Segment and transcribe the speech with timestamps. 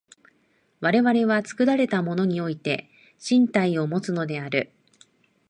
[0.79, 2.89] 我々は作られたものにおいて
[3.29, 4.71] 身体をもつのである。